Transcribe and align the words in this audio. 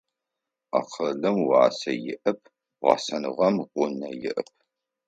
Акъылым 0.77 1.37
уасэ 1.47 1.91
иӏэп, 2.11 2.41
гъэсэныгъэм 2.83 3.55
гъунэ 3.73 4.09
иӏэп. 4.27 4.49